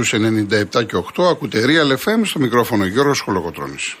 [0.00, 3.96] Είστε συντονισμένοι στους 97 και 8, ακούτε Real FM στο μικρόφωνο Γιώργος Χολοκοτρώνης.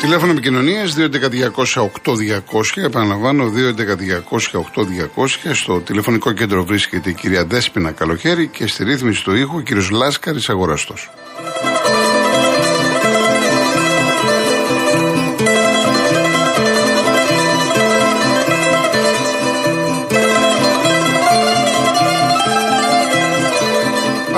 [0.00, 2.84] Τηλέφωνο επικοινωνίας 211-200-8200.
[2.84, 5.54] Επαναλαμβάνω 211-200-8200.
[5.54, 9.90] Στο τηλεφωνικό κέντρο βρίσκεται η κυρία Δέσπινα Καλοχέρη και στη ρύθμιση του ήχου ο κύριος
[9.90, 11.10] Λάσκαρης Αγοραστός.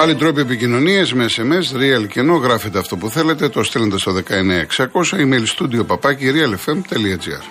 [0.07, 4.12] Άλλοι τρόποι επικοινωνίας με SMS, real και ενώ γράφετε αυτό που θέλετε, το στέλνετε στο
[4.12, 7.43] 19600 email studio παπάκι realfm.gr.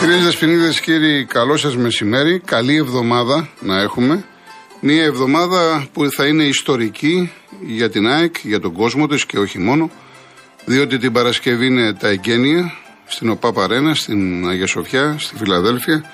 [0.00, 2.40] Κυρίες Δεσποινίδε, κύριοι, καλό σας μεσημέρι.
[2.44, 4.24] Καλή εβδομάδα να έχουμε.
[4.80, 7.32] Μία εβδομάδα που θα είναι ιστορική
[7.66, 9.90] για την ΑΕΚ, για τον κόσμο της και όχι μόνο,
[10.64, 16.10] διότι την Παρασκευή είναι τα εγγένεια στην ΟΠΑ Παρένα, στην Αγία Σοφιά, στη Φιλαδέλφια.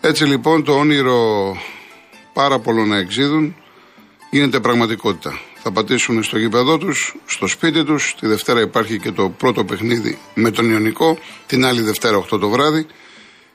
[0.00, 1.56] Έτσι λοιπόν το όνειρο
[2.32, 3.54] πάρα πολλών να εξίδουν
[4.30, 5.40] γίνεται πραγματικότητα.
[5.62, 8.14] Θα πατήσουν στο γήπεδό τους, στο σπίτι τους.
[8.20, 11.18] Τη Δευτέρα υπάρχει και το πρώτο παιχνίδι με τον Ιωνικό.
[11.46, 12.86] Την άλλη Δευτέρα 8 το βράδυ.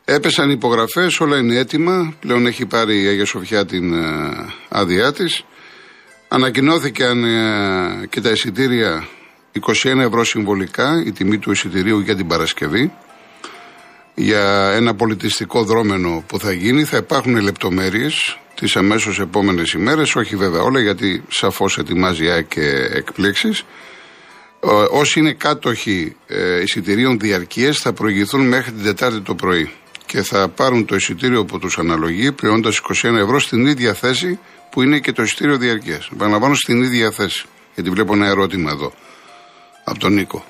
[0.05, 2.13] Έπεσαν υπογραφές, όλα είναι έτοιμα.
[2.19, 5.45] Πλέον έχει πάρει η Αγία Σοφιά την ε, άδειά της.
[6.27, 9.07] Ανακοινώθηκαν ε, και τα εισιτήρια
[9.61, 12.91] 21 ευρώ συμβολικά η τιμή του εισιτηρίου για την Παρασκευή.
[14.15, 20.35] Για ένα πολιτιστικό δρόμενο που θα γίνει θα υπάρχουν λεπτομέρειες τις αμέσως επόμενες ημέρες, όχι
[20.35, 23.63] βέβαια όλα γιατί σαφώς ετοιμάζει και εκπλήξεις.
[24.91, 29.71] Όσοι είναι κάτοχοι ε, εισιτηρίων διαρκείας θα προηγηθούν μέχρι την Τετάρτη το πρωί
[30.05, 34.39] και θα πάρουν το εισιτήριο που τους αναλογεί πληρώνοντας 21 ευρώ στην ίδια θέση
[34.71, 36.09] που είναι και το εισιτήριο διαρκείας.
[36.13, 38.93] Επαναλαμβάνω στην ίδια θέση, γιατί βλέπω ένα ερώτημα εδώ
[39.83, 40.45] από τον Νίκο.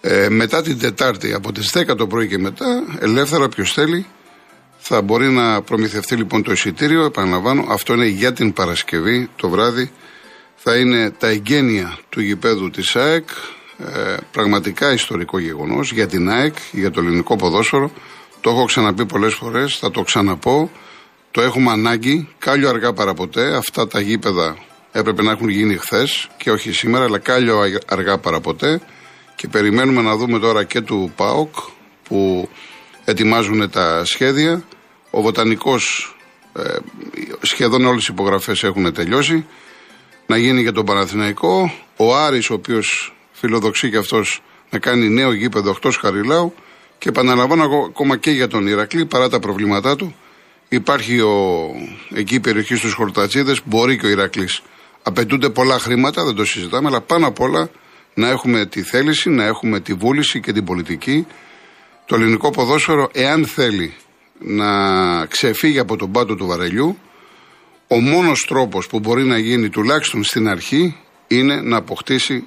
[0.00, 4.06] Ε, μετά την Τετάρτη, από τις 10 το πρωί και μετά, ελεύθερα όποιο θέλει,
[4.78, 7.04] θα μπορεί να προμηθευτεί λοιπόν το εισιτήριο.
[7.04, 9.90] Επαναλαμβάνω, αυτό είναι για την Παρασκευή το βράδυ.
[10.56, 13.28] Θα είναι τα εγγένεια του γηπέδου της ΑΕΚ.
[13.78, 17.90] Ε, πραγματικά ιστορικό γεγονός για την ΑΕΚ, για το ελληνικό ποδόσφαιρο.
[18.40, 20.70] Το έχω ξαναπεί πολλές φορές, θα το ξαναπώ.
[21.30, 23.56] Το έχουμε ανάγκη, κάλιο αργά παραποτέ.
[23.56, 24.56] Αυτά τα γήπεδα
[24.98, 28.80] έπρεπε να έχουν γίνει χθες και όχι σήμερα, αλλά κάλιο αργά παραποτέ.
[29.36, 31.54] Και περιμένουμε να δούμε τώρα και του ΠΑΟΚ
[32.02, 32.48] που
[33.04, 34.64] ετοιμάζουν τα σχέδια.
[35.10, 36.16] Ο Βοτανικός
[36.56, 36.62] ε,
[37.40, 39.46] σχεδόν όλες οι υπογραφές έχουν τελειώσει.
[40.26, 41.72] Να γίνει για τον Παναθηναϊκό.
[41.96, 46.54] Ο Άρης ο οποίος φιλοδοξεί και αυτός να κάνει νέο γήπεδο εκτός Χαριλάου.
[46.98, 50.16] Και επαναλαμβάνω ακόμα και για τον Ηρακλή παρά τα προβλήματά του.
[50.68, 51.70] Υπάρχει ο,
[52.14, 54.62] εκεί η περιοχή στους Χορτατσίδες, μπορεί και ο Ηρακλής
[55.08, 57.70] Απαιτούνται πολλά χρήματα, δεν το συζητάμε, αλλά πάνω απ' όλα
[58.14, 61.26] να έχουμε τη θέληση, να έχουμε τη βούληση και την πολιτική.
[62.06, 63.94] Το ελληνικό ποδόσφαιρο, εάν θέλει
[64.38, 64.66] να
[65.26, 66.98] ξεφύγει από τον πάτο του βαρελιού,
[67.88, 70.96] ο μόνος τρόπος που μπορεί να γίνει τουλάχιστον στην αρχή
[71.26, 72.46] είναι να αποκτήσει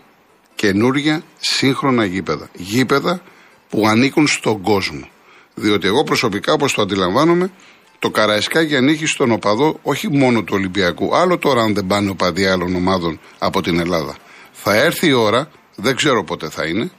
[0.55, 2.49] καινούρια σύγχρονα γήπεδα.
[2.53, 3.21] Γήπεδα
[3.69, 5.09] που ανήκουν στον κόσμο.
[5.53, 7.51] Διότι εγώ προσωπικά, όπως το αντιλαμβάνομαι,
[7.99, 11.15] το Καραϊσκάκι ανήκει στον οπαδό όχι μόνο του Ολυμπιακού.
[11.15, 14.17] Άλλο τώρα αν δεν πάνε οπαδοί άλλων ομάδων από την Ελλάδα.
[14.51, 16.91] Θα έρθει η ώρα, δεν ξέρω πότε θα είναι,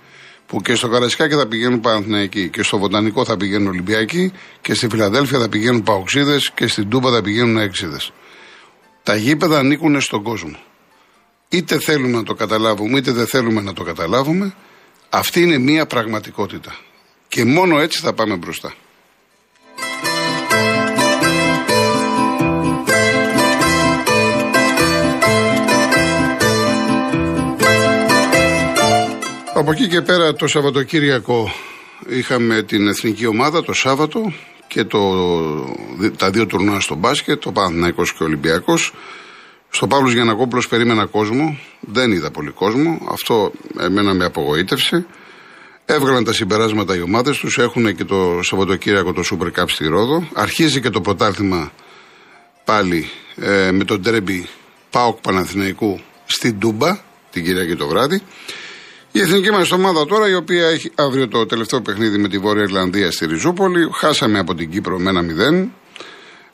[0.46, 4.88] που και στο Καραϊσκάκι θα πηγαίνουν Παναθηναϊκοί και στο Βοτανικό θα πηγαίνουν Ολυμπιακοί και στη
[4.88, 7.96] Φιλαδέλφια θα πηγαίνουν Παοξίδες και στην Τούμπα θα πηγαίνουν Έξιδε.
[9.02, 10.58] Τα γήπεδα ανήκουν στον κόσμο.
[11.48, 14.54] Είτε θέλουμε να το καταλάβουμε, είτε δεν θέλουμε να το καταλάβουμε,
[15.08, 16.76] αυτή είναι μία πραγματικότητα.
[17.28, 18.74] Και μόνο έτσι θα πάμε μπροστά.
[29.60, 31.52] Από εκεί και πέρα το Σαββατοκύριακο
[32.08, 34.32] είχαμε την εθνική ομάδα το Σάββατο
[34.66, 35.00] και το,
[36.16, 38.94] τα δύο τουρνουά στο μπάσκετ, το Παναθηναϊκός και ο Ολυμπιακός.
[39.70, 45.06] Στο Παύλος Γιανακόπουλος περίμενα κόσμο, δεν είδα πολύ κόσμο, αυτό εμένα με απογοήτευσε.
[45.84, 50.28] Έβγαλαν τα συμπεράσματα οι ομάδες τους, έχουν και το Σαββατοκύριακο το Super Cup στη Ρόδο.
[50.34, 51.72] Αρχίζει και το πρωτάθλημα
[52.64, 54.48] πάλι ε, με τον τρέμπι
[54.90, 56.98] ΠΑΟΚ Παναθηναϊκού στην Τούμπα,
[57.30, 58.22] την Κυριακή το βράδυ.
[59.12, 62.62] Η εθνική μας ομάδα τώρα, η οποία έχει αύριο το τελευταίο παιχνίδι με τη Βόρεια
[62.62, 65.24] Ιρλανδία στη Ριζούπολη, χάσαμε από την Κύπρο με ένα
[65.62, 65.68] 0.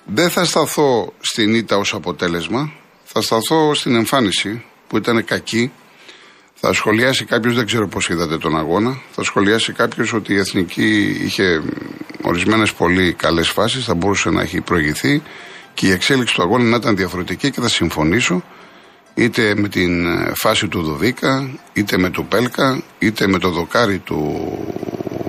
[0.05, 2.73] Δεν θα σταθώ στην ήττα ως αποτέλεσμα.
[3.05, 5.73] Θα σταθώ στην εμφάνιση που ήταν κακή.
[6.55, 9.00] Θα σχολιάσει κάποιος, δεν ξέρω πώς είδατε τον αγώνα.
[9.11, 11.62] Θα σχολιάσει κάποιος ότι η εθνική είχε
[12.23, 15.23] ορισμένες πολύ καλές φάσεις θα μπορούσε να έχει προηγηθεί
[15.75, 18.43] και η εξέλιξη του αγώνα να ήταν διαφορετική και θα συμφωνήσω
[19.17, 23.99] είτε με την ε, φάση του Δοβίκα, είτε με του Πέλκα, είτε με το δοκάρι
[23.99, 24.51] του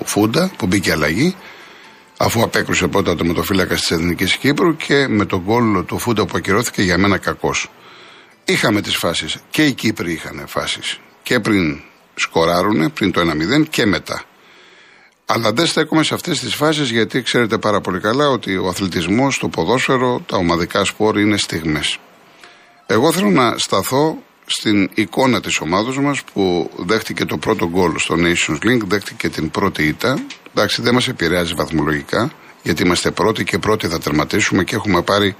[0.05, 1.35] Φούντα που μπήκε αλλαγή
[2.17, 6.33] αφού απέκρουσε πρώτα το μετοφύλακα της Εθνικής Κύπρου και με τον γκολ του Φούντα που
[6.37, 7.69] ακυρώθηκε για μένα κακός.
[8.45, 11.81] Είχαμε τις φάσεις και οι Κύπροι είχαν φάσεις και πριν
[12.15, 14.23] σκοράρουνε, πριν το 1-0 και μετά.
[15.25, 19.37] Αλλά δεν στέκομαι σε αυτές τις φάσεις γιατί ξέρετε πάρα πολύ καλά ότι ο αθλητισμός,
[19.37, 21.99] το ποδόσφαιρο, τα ομαδικά σπορ είναι στιγμές.
[22.89, 28.15] Εγώ θέλω να σταθώ στην εικόνα της ομάδα μας που δέχτηκε το πρώτο γκολ στο
[28.17, 30.17] Nations League, δέχτηκε την πρώτη ήττα.
[30.53, 32.31] Εντάξει, δεν μας επηρεάζει βαθμολογικά,
[32.63, 35.35] γιατί είμαστε πρώτοι και πρώτοι θα τερματίσουμε και έχουμε πάρει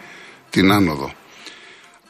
[0.50, 1.14] την άνοδο.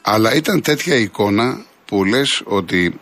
[0.02, 3.00] Αλλά ήταν τέτοια εικόνα που λες ότι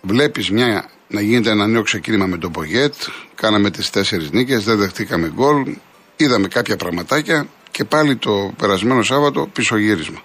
[0.00, 2.94] βλέπεις μια να γίνεται ένα νέο ξεκίνημα με τον Πογέτ.
[3.34, 5.76] Κάναμε τις τέσσερις νίκες, δεν δεχτήκαμε γκολ.
[6.16, 10.22] Είδαμε κάποια πραγματάκια και πάλι το περασμένο Σάββατο πισωγύρισμα.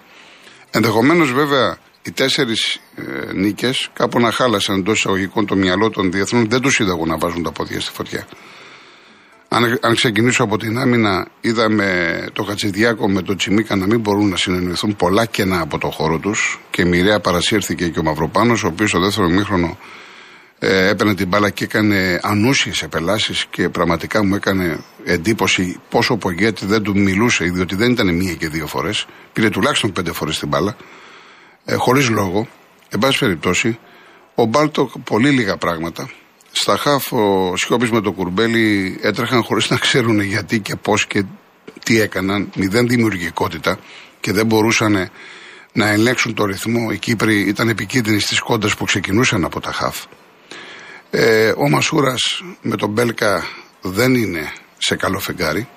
[0.76, 6.48] Ενδεχομένως βέβαια οι τέσσερις ε, νίκες κάπου να χάλασαν εντός εισαγωγικών το μυαλό των διεθνών,
[6.48, 8.26] δεν τους είδα εγώ να βάζουν τα πόδια στη φωτιά.
[9.48, 11.86] Αν, αν ξεκινήσω από την άμυνα, είδαμε
[12.32, 16.18] το Χατζηδιάκο με το Τσιμίκα να μην μπορούν να συνεννοηθούν πολλά κενά από το χώρο
[16.18, 19.78] τους και μοιραία παρασύρθηκε και ο Μαυροπάνος, ο οποίος στο δεύτερο μήχρονο
[20.58, 26.16] ε, έπαιρνε την μπάλα και έκανε ανούσιες επελάσεις και πραγματικά μου έκανε εντύπωση πόσο ο
[26.16, 29.06] Πογκέτ δεν του μιλούσε, διότι δεν ήταν μία και δύο φορές.
[29.32, 30.76] Πήρε τουλάχιστον πέντε φορές την μπάλα,
[31.64, 32.48] ε, χωρίς λόγο.
[32.88, 33.78] Εν πάση περιπτώσει,
[34.34, 36.10] ο Μπάλτο πολύ λίγα πράγματα.
[36.52, 41.24] Στα χάφ ο Σιώπης με το κουρμπέλι έτρεχαν χωρίς να ξέρουν γιατί και πώς και
[41.84, 42.50] τι έκαναν.
[42.56, 43.78] Μηδέν δημιουργικότητα
[44.20, 45.10] και δεν μπορούσαν
[45.72, 46.88] να ελέγξουν το ρυθμό.
[46.92, 50.04] Οι Κύπροι ήταν επικίνδυνοι στις κόντρε που ξεκινούσαν από τα χάφ.
[51.10, 53.44] Ε, ο Μασούρας με τον Μπέλκα
[53.80, 55.68] δεν είναι σε καλό φεγγάρι.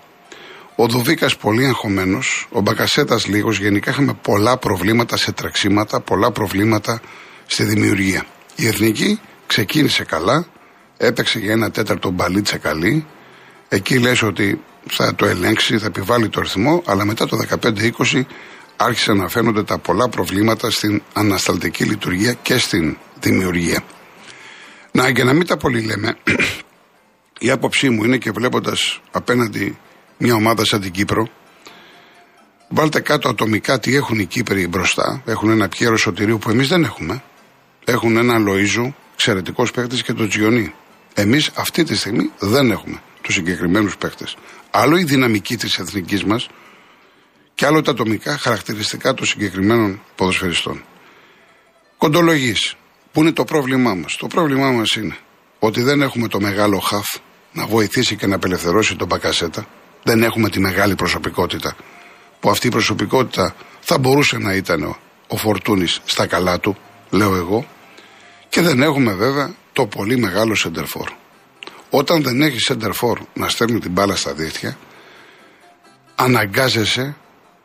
[0.76, 2.48] Ο Δουβίκας πολύ αγχωμένος.
[2.52, 3.60] Ο Μπακασέτας λίγος.
[3.60, 7.02] Γενικά είχαμε πολλά προβλήματα σε τρεξίματα, πολλά προβλήματα
[7.46, 8.26] στη δημιουργία.
[8.56, 10.46] Η εθνική ξεκίνησε καλά.
[10.98, 13.06] Έπαιξε για ένα τέταρτο μπαλίτσα καλή.
[13.70, 18.26] Εκεί λες ότι θα το ελέγξει, θα επιβάλλει το ρυθμό, αλλά μετά το 15-20
[18.76, 23.84] άρχισαν να φαίνονται τα πολλά προβλήματα στην ανασταλτική λειτουργία και στην δημιουργία.
[25.00, 26.18] Να, και να μην τα πολύ λέμε,
[27.40, 29.78] η άποψή μου είναι και βλέποντας απέναντι
[30.18, 31.28] μια ομάδα σαν την Κύπρο,
[32.70, 35.22] βάλτε κάτω ατομικά τι έχουν οι Κύπροι μπροστά.
[35.26, 37.24] Έχουν ένα Πιέρο Σωτηρίου που εμείς δεν έχουμε.
[37.86, 40.74] Έχουν ένα Λοίζου, εξαιρετικός παίκτης και τον Τζιονί.
[41.14, 44.38] Εμείς αυτή τη στιγμή δεν έχουμε τους συγκεκριμένους παίκτες.
[44.72, 46.50] Άλλο η δυναμική της εθνικής μας
[47.56, 50.84] και άλλο τα ατομικά χαρακτηριστικά των συγκεκριμένων ποδοσφαιριστών.
[51.98, 52.56] Κοντολογή.
[53.12, 55.18] Πού είναι το πρόβλημά μας; Το πρόβλημά μας είναι
[55.60, 57.08] ότι δεν έχουμε το μεγάλο χαφ
[57.54, 59.68] να βοηθήσει και να απελευθερώσει τον Μπακασέτα.
[60.04, 61.76] Δεν έχουμε τη μεγάλη προσωπικότητα.
[62.40, 64.98] Που αυτή η προσωπικότητα θα μπορούσε να ήταν ο,
[65.28, 66.78] ο Φορτούνης στα καλά του,
[67.10, 67.68] λέω εγώ.
[68.50, 71.10] Και δεν έχουμε βέβαια το πολύ μεγάλο σεντερφόρ.
[71.90, 74.78] Όταν δεν έχει σεντερφόρ να στέλνει την μπάλα στα δίχτυα,
[76.16, 77.16] αναγκάζεσαι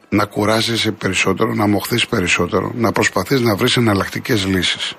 [0.09, 4.97] να κουράζεσαι περισσότερο, να μοχθείς περισσότερο, να προσπαθείς να βρεις εναλλακτικές λύσεις.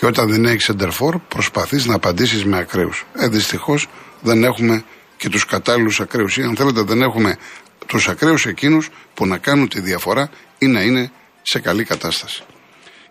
[0.00, 3.06] Και όταν δεν έχεις σεντερφόρ, προσπαθείς να απαντήσεις με ακραίους.
[3.14, 3.88] Ε, δυστυχώς
[4.20, 4.84] δεν έχουμε
[5.16, 6.36] και τους κατάλληλους ακραίους.
[6.36, 7.36] Ή αν θέλετε, δεν έχουμε
[7.86, 11.10] τους ακραίους εκείνους που να κάνουν τη διαφορά ή να είναι
[11.42, 12.42] σε καλή κατάσταση.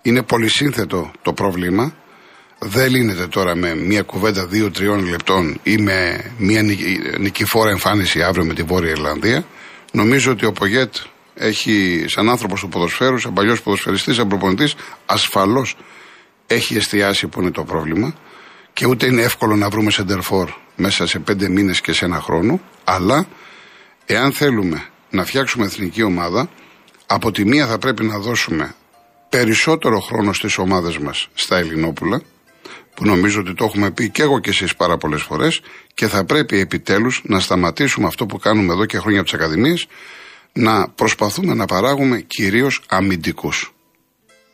[0.02, 1.96] Είναι πολυσύνθετο το πρόβλημα.
[2.60, 6.64] Δεν λύνεται τώρα με μια κουβέντα δύο-τριών λεπτών ή με μια
[7.18, 9.46] νικηφόρα εμφάνιση αύριο με τη Βόρεια Ιρλανδία.
[9.92, 10.96] Νομίζω ότι ο Πογέτ
[11.36, 15.76] έχει, σαν άνθρωπος του ποδοσφαίρου, σαν παλιός ποδοσφαιριστής, σαν προπονητής, ασφαλώς
[16.50, 18.14] έχει εστιάσει που είναι το πρόβλημα
[18.74, 22.60] και ούτε είναι εύκολο να βρούμε σεντερφόρ μέσα σε πέντε μήνες και σε ένα χρόνο.
[22.84, 23.28] Αλλά
[24.06, 26.50] εάν θέλουμε να φτιάξουμε εθνική ομάδα,
[27.06, 28.76] από τη μία θα πρέπει να δώσουμε
[29.30, 32.22] περισσότερο χρόνο στις ομάδες μας στα Ελληνόπουλα,
[32.96, 35.62] που νομίζω ότι το έχουμε πει και εγώ και εσείς πάρα πολλές φορές
[35.94, 39.88] και θα πρέπει επιτέλους να σταματήσουμε αυτό που κάνουμε εδώ και χρόνια από τις Ακαδημίες,
[40.54, 43.74] να προσπαθούμε να παράγουμε κυρίως αμυντικούς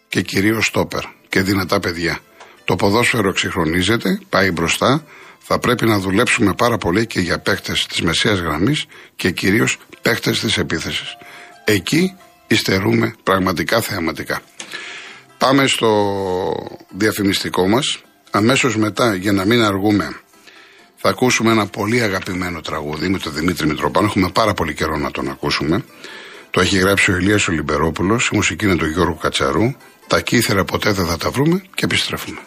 [0.07, 1.03] και κυρίως στόπερ
[1.35, 2.19] και δυνατά παιδιά.
[2.65, 5.05] Το ποδόσφαιρο εξυγχρονίζεται, πάει μπροστά.
[5.39, 10.31] Θα πρέπει να δουλέψουμε πάρα πολύ και για παίχτε της μεσαίας γραμμής και κυρίως παίχτε
[10.31, 11.17] της επίθεσης.
[11.65, 12.15] Εκεί
[12.47, 14.41] υστερούμε πραγματικά θεαματικά.
[15.37, 15.89] Πάμε στο
[16.89, 18.01] διαφημιστικό μας.
[18.31, 20.19] Αμέσως μετά, για να μην αργούμε,
[20.95, 24.07] θα ακούσουμε ένα πολύ αγαπημένο τραγούδι με τον Δημήτρη Μητροπάνο.
[24.07, 25.83] Έχουμε πάρα πολύ καιρό να τον ακούσουμε.
[26.49, 29.73] Το έχει γράψει ο Ηλίας Ολυμπερόπουλος, η μουσική είναι του Γιώργου Κατσαρού.
[30.07, 32.39] Τα κύθερα ποτέ δεν θα τα βρούμε και επιστρέφουμε.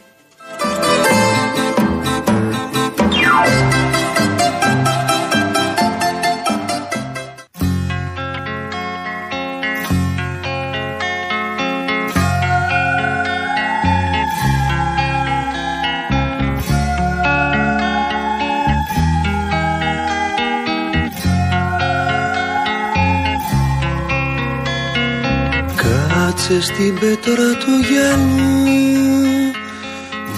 [26.49, 29.53] Κάτσε στην πέτρα του γυαλού.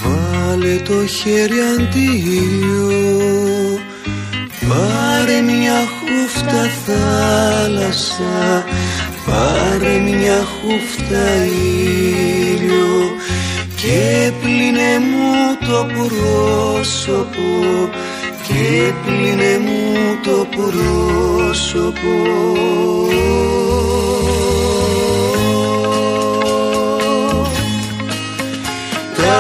[0.03, 2.89] Βάλε το χέρι αντίο
[4.69, 8.65] Πάρε μια χούφτα θάλασσα.
[9.27, 11.45] Πάρε μια χούφτα
[12.55, 13.15] ήλιο.
[13.77, 17.49] Και πλύνε μου το πρόσωπο.
[18.47, 22.15] Και πλύνε μου το πρόσωπο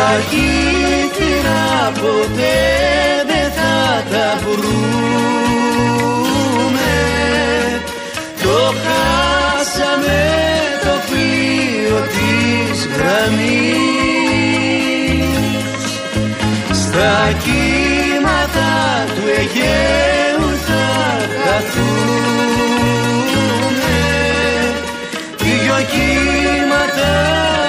[0.00, 2.60] Τα κύτταρα ποτέ
[3.30, 3.78] δεν θα
[4.10, 4.72] τα βρούμε.
[8.42, 10.22] Το χάσαμε
[10.84, 14.20] το πλοίο της γραμμής.
[16.82, 18.70] Στα κύματα
[19.14, 20.88] του Αιγαίου θα
[21.44, 22.80] χαθούμε
[25.38, 27.14] Δυο κύματα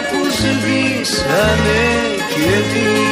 [0.10, 2.11] που σβήσανε
[2.52, 3.11] και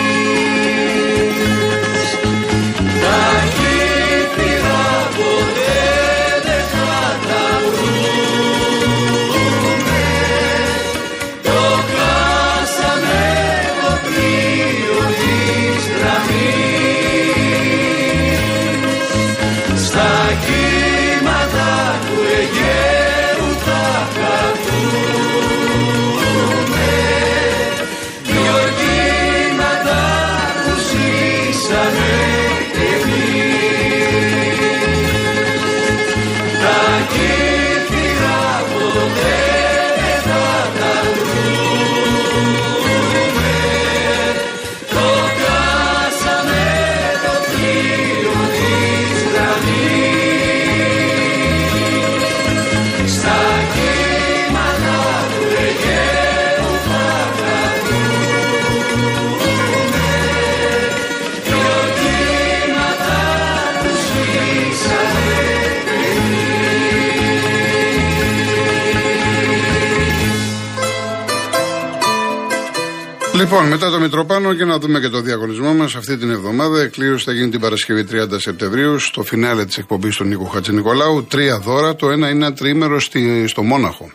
[73.52, 76.82] Λοιπόν, μετά το Μητροπάνο και να δούμε και το διαγωνισμό μας αυτή την εβδομάδα.
[76.82, 81.24] Εκκλήρωση θα γίνει την Παρασκευή 30 Σεπτεμβρίου στο φινάλε της εκπομπής του Νίκο Χατζηνικολάου.
[81.24, 81.96] Τρία δώρα.
[81.96, 84.12] Το ένα είναι ένα τρίμερο στη, στο Μόναχο.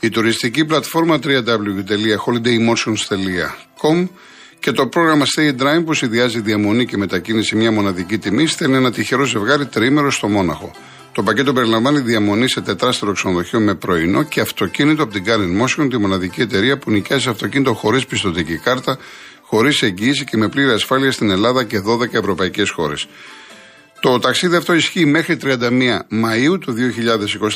[0.00, 4.08] Η τουριστική πλατφόρμα www.holidaymotions.com
[4.58, 8.76] και το πρόγραμμα Stay in Drive που συνδυάζει διαμονή και μετακίνηση μια μοναδική τιμή στέλνει
[8.76, 10.70] ένα τυχερό ζευγάρι τρίμερο στο Μόναχο.
[11.16, 15.86] Το πακέτο περιλαμβάνει διαμονή σε τετράστερο ξενοδοχείο με πρωινό και αυτοκίνητο από την Karen Motion,
[15.90, 18.98] τη μοναδική εταιρεία που νοικιάζει αυτοκίνητο χωρίς πιστοτική κάρτα,
[19.42, 23.06] χωρίς εγγύηση και με πλήρη ασφάλεια στην Ελλάδα και 12 ευρωπαϊκές χώρες.
[24.06, 25.48] Το ταξίδι αυτό ισχύει μέχρι 31
[26.10, 26.74] Μαΐου του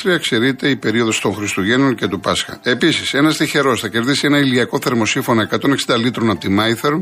[0.05, 2.61] 2023, εξαιρείται η περίοδος των Χριστουγέννων και του Πάσχα.
[2.63, 5.49] Επίσης, ένας τυχερός θα κερδίσει ένα ηλιακό θερμοσύφωνα
[5.87, 6.99] 160 λίτρων από τη Mytherm,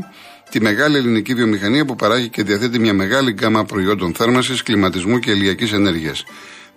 [0.49, 5.31] τη μεγάλη ελληνική βιομηχανία που παράγει και διαθέτει μια μεγάλη γκάμα προϊόντων θέρμανσης, κλιματισμού και
[5.31, 6.23] ηλιακής ενέργειας.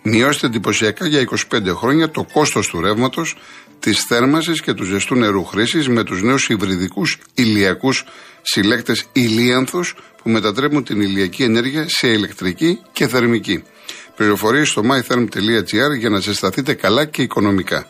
[0.03, 3.37] Μειώστε εντυπωσιακά για 25 χρόνια το κόστος του ρεύματος,
[3.81, 8.05] της θέρμανσης και του ζεστού νερού χρήσης με τους νέους υβριδικούς ηλιακούς
[8.43, 13.63] συλλέκτες ηλίανθους που μετατρέπουν την ηλιακή ενέργεια σε ηλεκτρική και θερμική.
[14.17, 17.87] Πληροφορίες στο mytherm.gr για να ζεσταθείτε καλά και οικονομικά.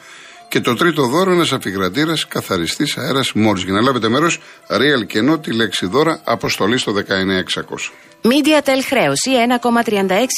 [0.53, 3.63] Και το τρίτο δώρο είναι ένας αφιγρατήρα καθαριστής αέρας Μόρις.
[3.63, 7.93] Για να λάβετε μέρος, real κενό τη λέξη δώρα αποστολή στο 19600.
[8.23, 9.31] MediaTel χρέωση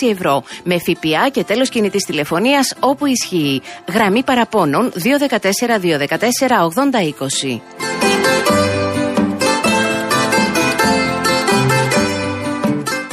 [0.02, 3.62] 1,36 ευρώ με ΦΠΑ και τέλος κινητής τηλεφωνίας όπου ισχύει.
[3.92, 6.60] Γραμμή παραπώνων 214 214
[8.58, 8.63] 8020.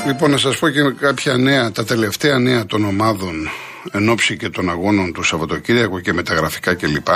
[0.06, 3.50] Λοιπόν, να σας πω και κάποια νέα, τα τελευταία νέα των ομάδων
[3.92, 7.08] εν ώψη και των αγώνων του Σαββατοκύριακου και με τα γραφικά κλπ.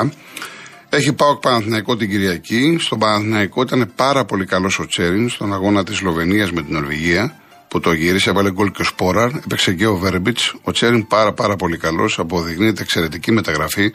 [0.89, 2.77] Έχει πάω Παναθηναϊκό την Κυριακή.
[2.79, 7.35] Στον Παναθηναϊκό ήταν πάρα πολύ καλός ο Τσέριν στον αγώνα της Σλοβενίας με την Νορβηγία
[7.67, 9.29] που το γύρισε, έβαλε γκολ και ο Σπόραρ.
[9.35, 10.53] Έπαιξε και ο Βέρμπιτς.
[10.63, 12.19] Ο Τσέριν πάρα πάρα πολύ καλός.
[12.19, 13.91] Αποδεικνύεται εξαιρετική μεταγραφή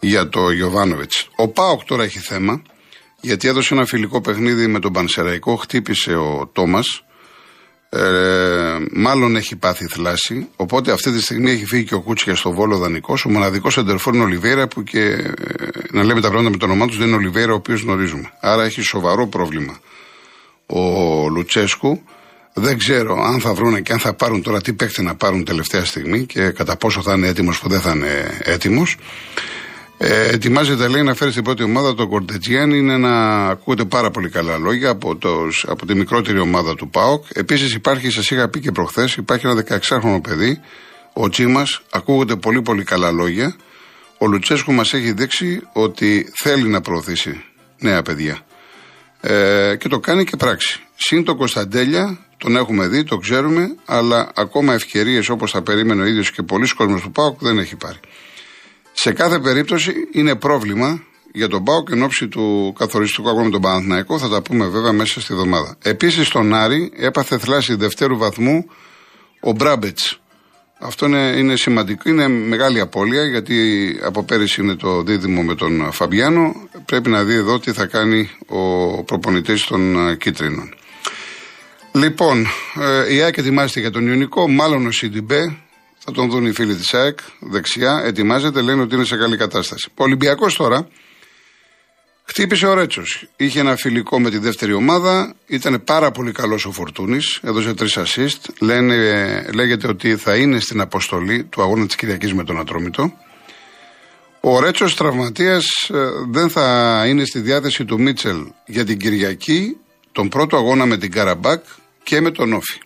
[0.00, 1.28] για το Γιωβάνοβιτς.
[1.36, 2.62] Ο Πάοκ τώρα έχει θέμα
[3.20, 5.56] γιατί έδωσε ένα φιλικό παιχνίδι με τον Πανσεραϊκό.
[5.56, 7.04] Χτύπησε ο Τόμας.
[7.88, 10.48] Ε, μάλλον έχει πάθει θλάση.
[10.56, 13.24] Οπότε αυτή τη στιγμή έχει φύγει και ο Κούτσια στο βόλο δανεικός.
[13.24, 15.32] Ο μοναδικός εντερφόρ είναι ο Λιβέρα που και ε,
[15.90, 18.32] να λέμε τα πράγματα με το όνομά τους δεν είναι ο Λιβέρα ο οποίος γνωρίζουμε.
[18.40, 19.78] Άρα έχει σοβαρό πρόβλημα
[20.66, 20.80] ο
[21.28, 22.02] Λουτσέσκου.
[22.58, 25.84] Δεν ξέρω αν θα βρουν και αν θα πάρουν τώρα τι παίκτη να πάρουν τελευταία
[25.84, 28.96] στιγμή και κατά πόσο θα είναι έτοιμος που δεν θα είναι έτοιμος.
[29.98, 32.70] Ε, ετοιμάζεται λέει να φέρει στην πρώτη ομάδα τον Κορτετζιάν.
[32.70, 37.24] Είναι να ακούγεται πάρα πολύ καλά λόγια από, τος, από τη μικρότερη ομάδα του ΠΑΟΚ.
[37.32, 40.60] Επίσης υπάρχει, σας είχα πει και προχθές, υπάρχει ένα 16χρονο παιδί,
[41.12, 41.66] ο Τσίμα.
[41.90, 43.56] Ακούγονται πολύ πολύ καλά λόγια.
[44.18, 47.44] Ο Λουτσέσκου μας έχει δείξει ότι θέλει να προωθήσει
[47.78, 48.38] νέα παιδιά.
[49.20, 50.80] Ε, και το κάνει και πράξη.
[50.96, 56.04] Συν το Κωνσταντέλια, τον έχουμε δει, το ξέρουμε, αλλά ακόμα ευκαιρίες όπως θα περίμενε ο
[56.04, 57.98] ίδιος και πολλοί κόσμοι του ΠΑΟΚ δεν έχει πάρει.
[58.98, 63.60] Σε κάθε περίπτωση είναι πρόβλημα για τον ΠΑΟΚ εν ώψη του καθοριστικού αγώνα με τον
[63.60, 64.18] Παναθηναϊκό.
[64.18, 65.76] Θα τα πούμε βέβαια μέσα στη εβδομάδα.
[65.82, 68.66] Επίσης στον Άρη έπαθε θλάση δευτέρου βαθμού
[69.40, 70.20] ο Μπράμπετς.
[70.78, 73.56] Αυτό είναι, είναι σημαντικό, είναι μεγάλη απώλεια γιατί
[74.02, 76.68] από πέρυσι είναι το δίδυμο με τον Φαμπιάνο.
[76.84, 80.74] Πρέπει να δει εδώ τι θα κάνει ο προπονητής των ε, Κίτρινων.
[81.92, 82.46] Λοιπόν,
[83.08, 85.56] ε, η ΑΕΚ ετοιμάζεται για τον Ιωνικό, μάλλον ο Σιντιμπέ,
[86.06, 89.88] θα τον δουν οι φίλοι της ΑΕΚ, δεξιά, ετοιμάζεται, λένε ότι είναι σε καλή κατάσταση.
[89.90, 90.88] Ο Ολυμπιακός τώρα,
[92.28, 93.28] Χτύπησε ο Ρέτσος.
[93.36, 95.34] Είχε ένα φιλικό με τη δεύτερη ομάδα.
[95.46, 97.40] Ήταν πάρα πολύ καλός ο Φορτούνης.
[97.42, 98.50] Έδωσε τρεις assist.
[98.60, 98.94] Λένε,
[99.54, 103.12] λέγεται ότι θα είναι στην αποστολή του αγώνα της Κυριακής με τον Ατρόμητο.
[104.40, 105.96] Ο Ρέτσος τραυματίας ε,
[106.30, 109.76] δεν θα είναι στη διάθεση του Μίτσελ για την Κυριακή,
[110.12, 111.64] τον πρώτο αγώνα με την Καραμπάκ
[112.02, 112.78] και με τον Όφη.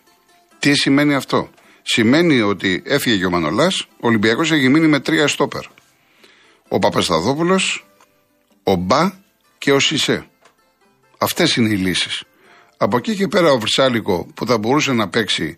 [0.59, 1.49] Τι σημαίνει αυτό;
[1.81, 5.63] Σημαίνει ότι έφυγε ο Μανολάς, ο Ολυμπιακός έχει μείνει με τρία στόπερ.
[6.67, 7.59] Ο Παπασταδόπουλο,
[8.63, 9.11] ο Μπα
[9.57, 10.25] και ο Σισε.
[11.17, 12.23] Αυτές είναι οι λύσεις.
[12.77, 15.55] Από εκεί και πέρα ο Βρυσάλικο που θα μπορούσε να παίξει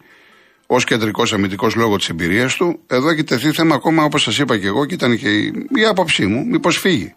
[0.67, 4.57] ως κεντρικός αμυντικός λόγω της εμπειρίας του, εδώ έχει τεθεί θέμα ακόμα όπως σας είπα
[4.57, 7.15] και εγώ και ήταν και η, η άποψή μου, μήπως φύγει.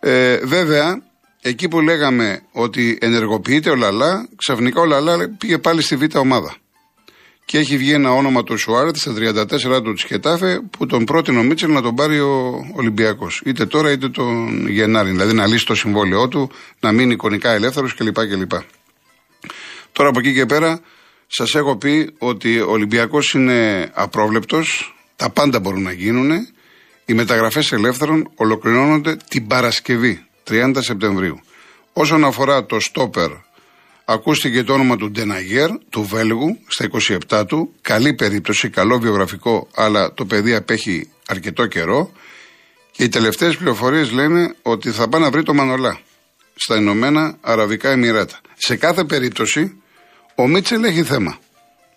[0.00, 1.02] Ε, βέβαια,
[1.40, 6.56] εκεί που λέγαμε ότι ενεργοποιείται ο Λαλά, ξαφνικά ο Λαλά πήγε πάλι στη β' ομάδα.
[7.44, 11.38] Και έχει βγει ένα όνομα του Σουάρετ στα 34 του τη Χετάφε που τον πρότεινε
[11.38, 13.42] ο Μίτσελ να τον πάρει ο Ολυμπιακός.
[13.44, 15.10] Είτε τώρα είτε τον Γενάρη.
[15.10, 18.14] Δηλαδή να λύσει το συμβόλαιό του, να μείνει εικονικά ελεύθερος κλπ.
[18.14, 18.52] κλπ.
[19.92, 20.80] Τώρα από εκεί και πέρα
[21.26, 24.94] σας έχω πει ότι ο Ολυμπιακός είναι απρόβλεπτος.
[25.16, 26.30] Τα πάντα μπορούν να γίνουν.
[27.04, 31.40] Οι μεταγραφές ελεύθερων ολοκληρώνονται την Παρασκευή, 30 Σεπτεμβρίου.
[31.92, 33.30] Όσον αφορά το στόπερ
[34.04, 36.88] Ακούστηκε το όνομα του Ντεναγέρ, του Βέλγου, στα
[37.30, 37.72] 27 του.
[37.80, 42.12] Καλή περίπτωση, καλό βιογραφικό, αλλά το παιδί απέχει αρκετό καιρό.
[42.90, 45.98] Και οι τελευταίες πληροφορίες λένε ότι θα πάει να βρει το Μανολά
[46.54, 48.40] στα Ηνωμένα Αραβικά Εμμυράτα.
[48.54, 49.82] Σε κάθε περίπτωση,
[50.34, 51.38] ο Μίτσελ έχει θέμα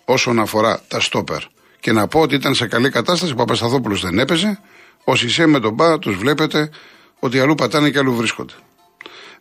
[0.04, 1.42] όσον αφορά τα στόπερ.
[1.80, 4.60] Και να πω ότι ήταν σε καλή κατάσταση, ο Παπασταθόπουλος δεν έπαιζε.
[5.04, 6.70] Ο Σισε με τον Μπα τους βλέπετε
[7.18, 8.52] ότι αλλού πατάνε και αλλού βρίσκονται.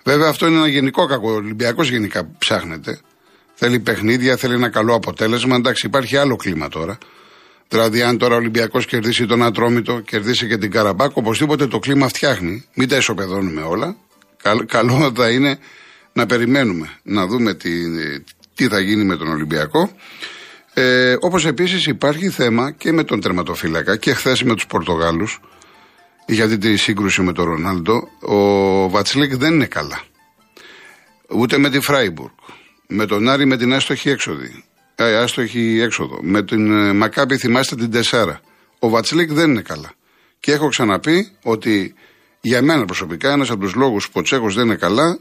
[0.08, 1.32] Βέβαια αυτό είναι ένα γενικό κακό.
[1.32, 3.00] Ο Ολυμπιακός γενικά ψάχνεται.
[3.54, 5.56] Θέλει παιχνίδια, θέλει ένα καλό αποτέλεσμα.
[5.56, 6.98] Εντάξει, υπάρχει άλλο κλίμα τώρα.
[7.68, 12.08] Δηλαδή, αν τώρα ο Ολυμπιακός κερδίσει τον Ατρόμητο, κερδίσει και την Καραμπάκ, οπωσδήποτε το κλίμα
[12.08, 12.66] φτιάχνει.
[12.74, 13.96] Μην τα ισοπεδώνουμε όλα.
[14.68, 15.60] καλό θα είναι
[16.14, 17.70] να περιμένουμε, να δούμε τι,
[18.56, 19.92] τι θα γίνει με τον Ολυμπιακό.
[20.74, 25.40] Ε, Όπως επίσης υπάρχει θέμα και με τον τερματοφύλακα και χθες με τους Πορτογάλους
[26.28, 30.02] για τη σύγκρουση με τον Ρονάλντο, ο Βατσλίκ δεν είναι καλά.
[31.30, 32.34] Ούτε με τη Φράιμπουργκ.
[32.88, 34.64] Με τον Άρη με την άστοχη έξοδη.
[34.96, 36.20] Ε, άστοχη έξοδο.
[36.22, 38.42] Με την ε, Μακάπη θυμάστε την Τεσάρα.
[38.80, 39.92] Ο Βατσλίκ δεν είναι καλά.
[40.40, 41.94] Και έχω ξαναπεί ότι
[42.42, 45.20] για μένα προσωπικά ένας από τους λόγους που ο Τσέχος δεν είναι καλά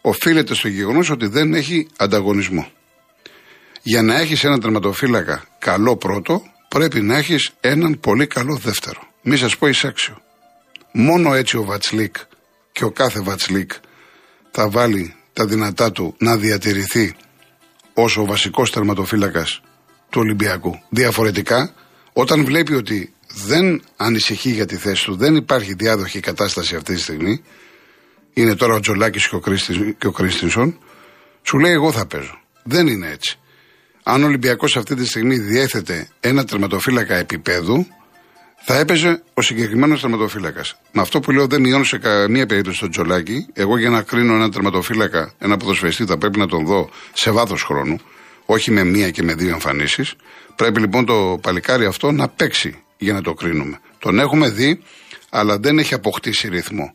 [0.00, 2.70] οφείλεται στο γεγονός ότι δεν έχει ανταγωνισμό.
[3.82, 9.00] Για να έχεις έναν τερματοφύλακα καλό πρώτο, πρέπει να έχεις έναν πολύ καλό δεύτερο.
[9.22, 10.20] Μη σας πω εισάξιο.
[10.98, 12.16] Μόνο έτσι ο Βατσλίκ
[12.72, 13.70] και ο κάθε Βατσλίκ
[14.50, 17.16] θα βάλει τα δυνατά του να διατηρηθεί
[17.94, 19.60] ως ο βασικός τερματοφύλακας
[20.10, 20.80] του Ολυμπιακού.
[20.88, 21.74] Διαφορετικά,
[22.12, 23.14] όταν βλέπει ότι
[23.46, 27.42] δεν ανησυχεί για τη θέση του, δεν υπάρχει διάδοχη κατάσταση αυτή τη στιγμή,
[28.32, 29.28] είναι τώρα ο Τζολάκης
[29.98, 30.78] και ο, Κρίστινσον,
[31.42, 32.40] σου λέει εγώ θα παίζω.
[32.62, 33.38] Δεν είναι έτσι.
[34.02, 37.86] Αν ο Ολυμπιακός αυτή τη στιγμή διέθετε ένα τερματοφύλακα επίπεδου,
[38.64, 40.76] θα έπαιζε ο συγκεκριμένος τερματοφύλακας.
[40.92, 43.46] Με αυτό που λέω δεν μειώνω σε καμία περίπτωση τον Τζολάκη.
[43.52, 47.62] Εγώ για να κρίνω έναν τερματοφύλακα, ένα ποδοσφαιριστή, θα πρέπει να τον δω σε βάθος
[47.62, 47.96] χρόνου,
[48.46, 50.14] όχι με μία και με δύο εμφανίσεις.
[50.56, 53.80] Πρέπει λοιπόν το παλικάρι αυτό να παίξει για να το κρίνουμε.
[53.98, 54.82] Τον έχουμε δει,
[55.30, 56.94] αλλά δεν έχει αποκτήσει ρυθμό.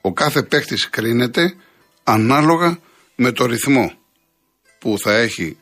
[0.00, 1.54] Ο κάθε παίκτης κρίνεται
[2.04, 2.78] ανάλογα
[3.14, 3.92] με το ρυθμό
[4.78, 5.56] που θα έχει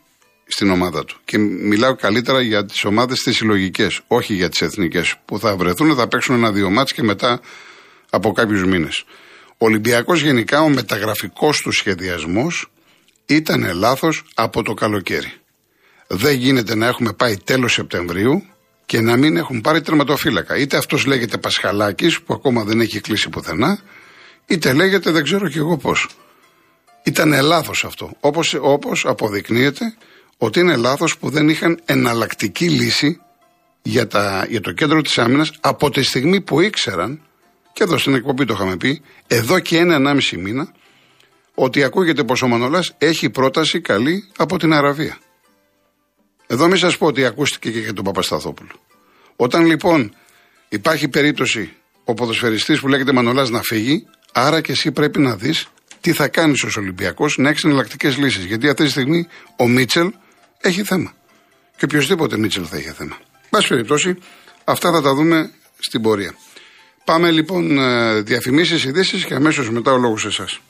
[0.47, 1.17] στην ομάδα του.
[1.25, 5.95] Και μιλάω καλύτερα για τις ομάδες τις συλλογικές, όχι για τις εθνικές, που θα βρεθούν,
[5.95, 7.41] θα παίξουν ένα-δύο μάτς και μετά
[8.11, 9.05] από κάποιους μήνες.
[9.59, 12.71] Ο Ολυμπιακός γενικά, ο μεταγραφικός του σχεδιασμός
[13.27, 15.33] ήταν λάθος από το καλοκαίρι.
[16.07, 18.43] Δεν γίνεται να έχουμε πάει τέλος Σεπτεμβρίου
[18.87, 20.57] και να μην έχουν πάρει τερματοφύλακα.
[20.57, 23.79] Είτε αυτός λέγεται Πασχαλάκης, που ακόμα δεν έχει κλείσει πουθενά,
[24.47, 26.09] είτε λέγεται δεν ξέρω κι εγώ πώς.
[27.03, 28.17] Ήταν λάθος αυτό.
[28.61, 29.97] Όπως αποδεικνύεται
[30.39, 33.21] ότι είναι λάθος που δεν είχαν εναλλακτική λύση
[33.83, 37.21] για, τα, για το κέντρο της άμυνας από τη στιγμή που ήξεραν,
[37.73, 40.73] και εδώ στην εκπομπή το είχαμε πει, εδώ και ένα-ενάμιση μήνα,
[41.55, 45.19] ότι ακούγεται πως ο Μανολάς έχει πρόταση καλή από την Αραβία.
[46.47, 48.71] Εδώ μην σας πω ότι ακούστηκε και για τον Παπασταθόπουλο.
[49.37, 50.15] Όταν λοιπόν
[50.69, 51.73] υπάρχει περίπτωση
[52.05, 55.67] ο ποδοσφαιριστής που λέγεται Μανολάς να φύγει, άρα και εσύ πρέπει να δεις
[56.01, 58.45] τι θα κάνεις ως Ολυμπιακός να έχεις εναλλακτικές λύσεις.
[58.45, 60.13] Γιατί αυτή τη στιγμή ο Μίτσελ
[60.67, 61.13] έχει θέμα.
[61.77, 63.19] Και οποιοδήποτε Μίτσελ θα έχει θέμα.
[63.51, 64.19] Πάση περιπτώσει,
[64.65, 66.35] αυτά θα τα δούμε στην πορεία.
[67.05, 67.79] Πάμε λοιπόν
[68.25, 70.61] διαφημίσεις, ειδήσεις και αμέσως μετά ο λόγος σε εσάς.